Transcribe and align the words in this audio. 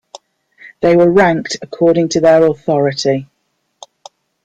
They 0.79 0.95
were 0.95 1.11
ranked 1.11 1.57
according 1.61 2.09
to 2.09 2.21
their 2.21 2.43
authority. 2.47 3.27